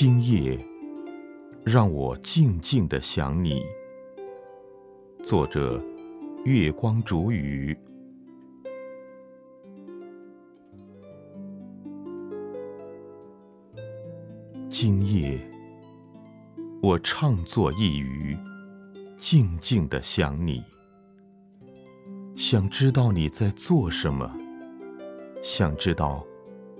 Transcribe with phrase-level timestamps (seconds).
[0.00, 0.56] 今夜，
[1.64, 3.64] 让我静静的想你。
[5.24, 5.84] 作者：
[6.44, 7.76] 月光煮雨。
[14.70, 15.36] 今夜，
[16.80, 18.38] 我唱作一隅，
[19.18, 20.62] 静静的想你。
[22.36, 24.30] 想知道你在做什么，
[25.42, 26.24] 想知道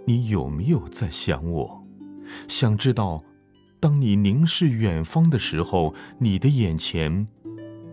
[0.07, 1.78] 你有没有在想我，
[2.47, 3.23] 想知道
[3.81, 7.27] 当你凝视远方的时候，你的眼前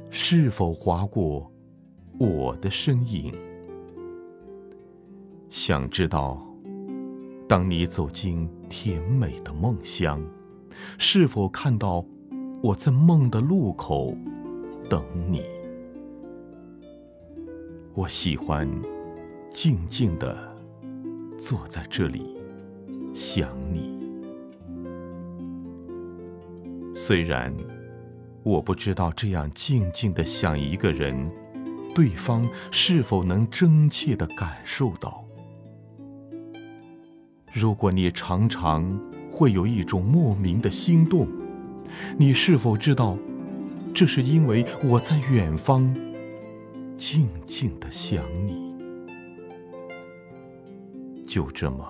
[0.10, 1.52] 是否划过
[2.20, 3.34] 我的身影？
[5.50, 6.46] 想知道
[7.48, 10.22] 当你走进甜美的梦乡，
[10.98, 12.06] 是否看到
[12.62, 14.18] 我在梦的路口
[14.90, 15.44] 等你？
[17.94, 18.70] 我喜欢
[19.54, 20.38] 静静的
[21.38, 22.36] 坐在这里
[23.14, 23.95] 想你，
[27.08, 27.56] 虽然
[28.42, 31.32] 我不知道这样静静的想一个人，
[31.94, 35.24] 对方是否能真切的感受到。
[37.54, 41.28] 如果你常常会有一种莫名的心动，
[42.18, 43.16] 你是否知道，
[43.94, 45.96] 这是因为我在远方。
[46.98, 48.74] 静静的想你，
[51.28, 51.86] 就这么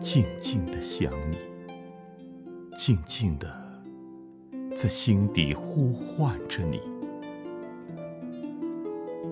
[0.00, 1.36] 静静的想你，
[2.78, 3.61] 静静的
[4.74, 6.80] 在心底呼唤着你。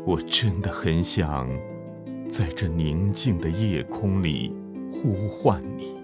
[0.06, 1.48] 我真的很想
[2.28, 4.56] 在这宁静的夜空里
[4.90, 5.94] 呼唤你，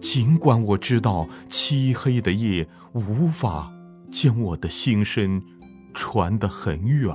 [0.00, 3.72] 尽管我知道漆黑的夜无法
[4.10, 5.42] 将我的心声。
[5.98, 7.10] 传得很远，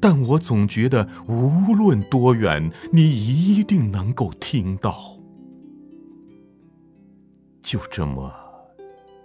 [0.00, 5.16] 但我总觉得无论多远，你一定能够听到。
[7.62, 8.47] 就这么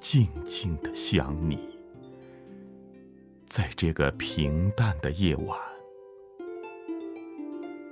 [0.03, 1.57] 静静的想你，
[3.47, 5.57] 在这个平淡的夜晚，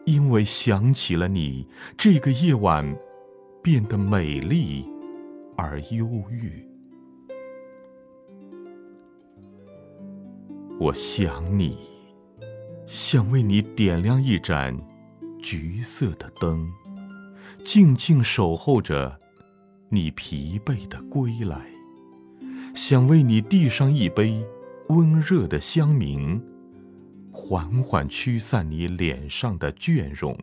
[0.06, 1.66] 因为想起了你，
[1.98, 2.86] 这个夜晚
[3.64, 4.86] 变得美丽
[5.56, 6.68] 而忧郁。
[10.82, 11.78] 我想你，
[12.86, 14.78] 想为你点亮一盏
[15.42, 16.70] 橘色的灯，
[17.64, 19.18] 静静守候着
[19.88, 21.58] 你疲惫的归来；
[22.74, 24.46] 想为你递上一杯
[24.88, 26.42] 温热的香茗，
[27.32, 30.34] 缓缓驱散你脸上的倦容；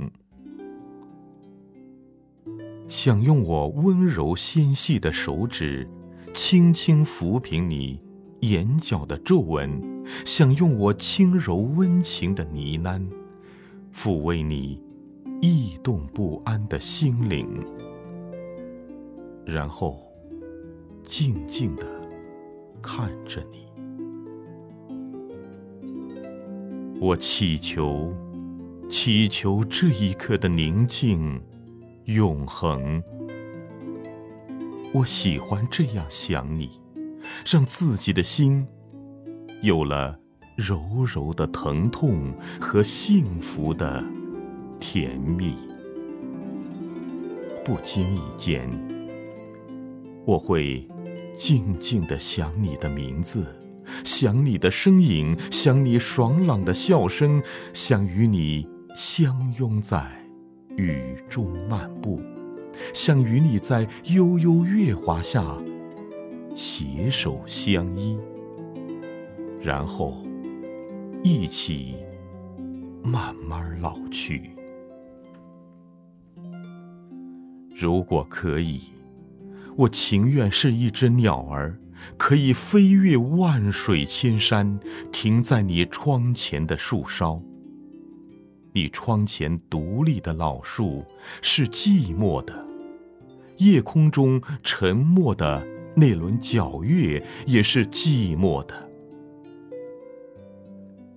[2.87, 5.89] 想用我温柔纤细的手指，
[6.34, 8.00] 轻轻抚平你。
[8.43, 9.83] 眼角的皱纹，
[10.25, 13.05] 想用我轻柔温情的呢喃，
[13.93, 14.81] 抚慰你
[15.43, 17.66] 异动不安的心灵，
[19.45, 19.99] 然后
[21.05, 21.84] 静静的
[22.83, 23.66] 看着你。
[27.00, 28.12] 我祈求，
[28.89, 31.41] 祈求这一刻的宁静
[32.05, 33.03] 永恒。
[34.93, 36.81] 我喜欢这样想你。
[37.47, 38.66] 让自己的心
[39.62, 40.19] 有了
[40.56, 44.03] 柔柔的疼痛和幸福的
[44.81, 45.55] 甜蜜。
[47.65, 48.69] 不经意间，
[50.25, 50.87] 我会
[51.38, 53.47] 静静的想你的名字，
[54.04, 57.41] 想你的身影，想你爽朗的笑声，
[57.72, 60.04] 想与你相拥在
[60.77, 62.21] 雨中漫步，
[62.93, 65.56] 想与你在悠悠月华下。
[66.56, 68.19] 携手相依，
[69.62, 70.27] 然后
[71.22, 71.94] 一起
[73.00, 74.50] 慢慢老去。
[77.77, 78.81] 如果可以，
[79.78, 81.78] 我情愿是一只鸟儿，
[82.16, 84.81] 可以飞越万水千山，
[85.12, 87.41] 停在你窗前的树梢。
[88.72, 91.05] 你窗前独立的老树
[91.41, 92.66] 是寂寞的，
[93.59, 95.65] 夜空中沉默的。
[95.95, 98.89] 那轮皎月也是寂寞的，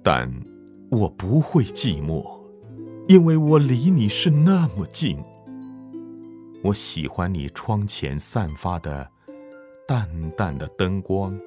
[0.02, 0.31] 但
[0.90, 2.40] 我不会寂寞，
[3.08, 5.18] 因为我离你是那么近。
[6.63, 9.10] 我喜欢你窗前散发的
[9.88, 11.38] 淡淡的灯光，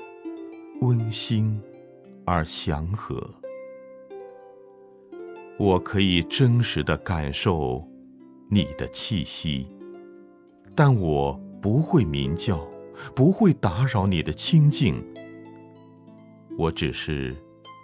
[0.80, 1.60] 温馨
[2.24, 3.24] 而祥和。
[5.58, 7.86] 我可以真实的感受
[8.50, 9.68] 你的气息，
[10.74, 12.66] 但我不会鸣叫。
[13.12, 15.04] 不会打扰你的清静。
[16.56, 17.36] 我只是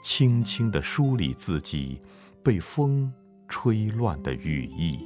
[0.05, 2.01] 轻轻地梳理自己
[2.45, 3.13] 被风
[3.49, 5.01] 吹乱的羽翼，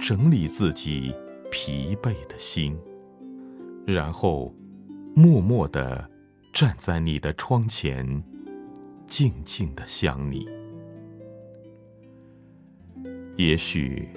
[0.00, 1.14] 整理自己
[1.50, 2.76] 疲惫的心，
[3.86, 4.52] 然后
[5.14, 6.10] 默默地
[6.54, 8.24] 站在你的窗前，
[9.06, 10.48] 静静地想你。
[13.36, 14.08] 也许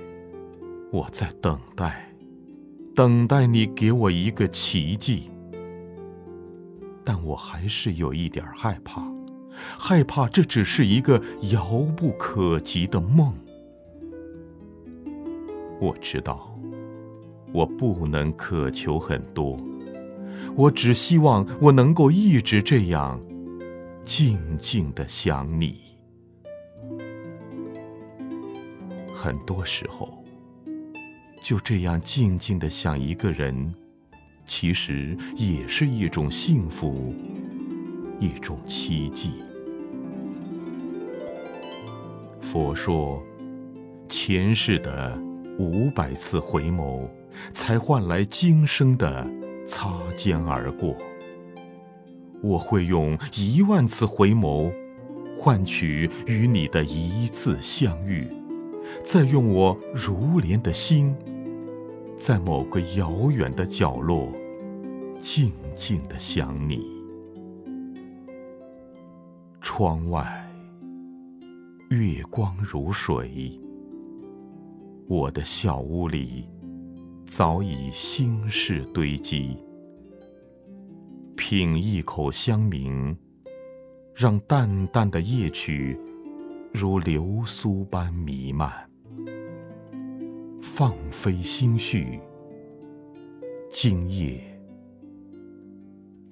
[0.89, 2.09] 我在等待，
[2.95, 5.29] 等待你给我一个奇迹，
[7.03, 9.05] 但我还是有一点害怕，
[9.77, 11.21] 害怕这只是一个
[11.51, 13.33] 遥不可及的梦。
[15.83, 16.49] 我知道，
[17.51, 19.57] 我不能渴求很多，
[20.55, 23.19] 我只希望我能够一直这样
[24.05, 25.81] 静静的想你。
[29.13, 30.23] 很多时候，
[31.41, 33.75] 就这样静静的想一个人，
[34.45, 37.13] 其实也是一种幸福，
[38.21, 39.33] 一种奇迹。
[42.39, 43.21] 佛说，
[44.07, 45.32] 前世的。
[45.59, 47.07] 五百次回眸，
[47.51, 49.29] 才换来今生的
[49.65, 50.95] 擦肩而过。
[52.41, 54.73] 我会用一万次回眸，
[55.37, 58.27] 换取与你的一次相遇，
[59.03, 61.15] 再用我如莲的心，
[62.17, 64.31] 在某个遥远的角落，
[65.21, 66.83] 静静的想你。
[69.61, 70.51] 窗外，
[71.89, 73.59] 月光如水。
[75.07, 76.49] 我的小屋里，
[77.25, 79.57] 早已心事堆积。
[81.35, 83.15] 品一口香茗，
[84.15, 85.99] 让淡淡的夜曲
[86.73, 88.71] 如流苏般弥漫。
[90.61, 92.19] 放飞心绪，
[93.69, 94.41] 今夜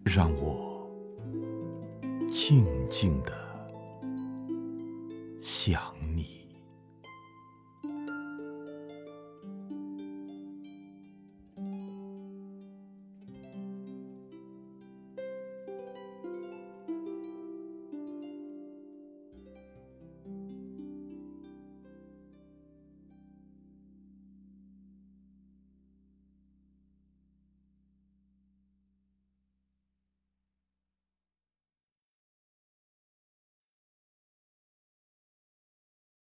[0.04, 0.90] 让我
[2.32, 3.34] 静静的
[5.42, 5.82] 想
[6.16, 6.41] 你。